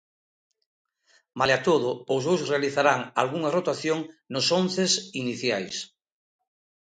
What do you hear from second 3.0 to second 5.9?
algunha rotación nos onces iniciais.